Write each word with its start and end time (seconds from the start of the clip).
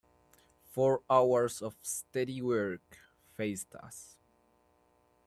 Four 0.71 1.03
hours 1.11 1.61
of 1.61 1.75
steady 1.83 2.41
work 2.41 2.81
faced 3.37 3.75
us. 3.75 4.17